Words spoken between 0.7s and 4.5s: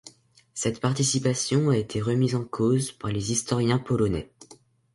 participation a été remise en cause par les historiens polonais.